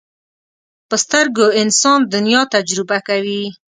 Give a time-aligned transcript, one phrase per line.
[0.89, 3.43] په سترګو انسان دنیا تجربه کوي